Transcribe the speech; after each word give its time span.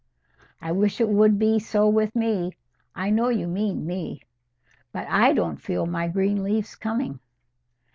"I 0.61 0.71
wish 0.71 0.99
it 0.99 1.07
would 1.09 1.37
be 1.37 1.59
so 1.59 1.87
with 1.87 2.15
me. 2.15 2.53
I 2.95 3.11
know 3.11 3.29
you 3.29 3.45
mean 3.47 3.85
me. 3.85 4.23
But 4.91 5.07
I 5.07 5.31
don't 5.31 5.61
feel 5.61 5.85
my 5.85 6.07
green 6.07 6.41
leaves 6.43 6.73
coming." 6.73 7.19